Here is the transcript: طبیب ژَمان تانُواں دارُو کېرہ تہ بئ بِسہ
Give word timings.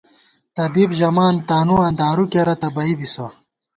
طبیب 0.57 0.89
ژَمان 0.99 1.35
تانُواں 1.49 1.91
دارُو 1.99 2.25
کېرہ 2.31 2.55
تہ 2.61 2.67
بئ 2.75 2.91
بِسہ 2.99 3.27